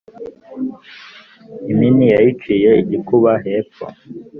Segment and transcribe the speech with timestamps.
[1.71, 3.85] impini yaciye igikuba hepfo